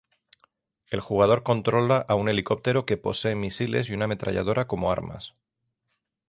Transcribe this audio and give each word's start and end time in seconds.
El 0.87 0.99
jugador 0.99 1.43
controla 1.43 1.97
a 1.99 2.15
un 2.15 2.27
helicóptero 2.27 2.87
que 2.87 2.97
posee 2.97 3.35
misiles 3.35 3.87
y 3.87 3.93
una 3.93 4.05
ametralladora 4.05 4.65
como 4.65 4.91
armas. 4.91 5.35